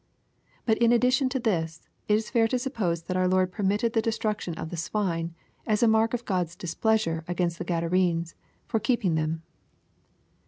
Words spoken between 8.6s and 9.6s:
for keeping them.